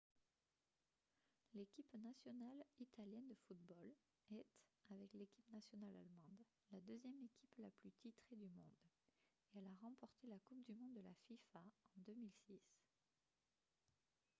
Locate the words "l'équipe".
1.53-1.93, 5.13-5.47